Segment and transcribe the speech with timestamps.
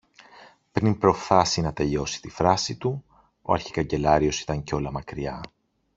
[0.71, 3.03] Πριν προφθάσει να τελειώσει τη φράση του,
[3.41, 5.41] ο αρχικαγκελάριος ήταν κιόλα μακριά.